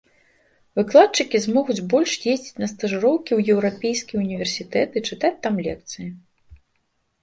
Выкладчыкі 0.79 1.41
змогуць 1.45 1.75
больш 1.93 2.11
ездзіць 2.35 2.59
на 2.65 2.71
стажыроўкі 2.73 3.31
ў 3.39 3.57
еўрапейскія 3.57 4.17
ўніверсітэты, 4.27 5.09
чытаць 5.09 5.37
там 5.49 5.65
лекцыі. 5.71 6.07